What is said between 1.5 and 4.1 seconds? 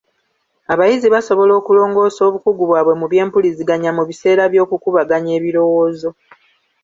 okulongoosa obukugu bwabwe mu by'empuliziganya mu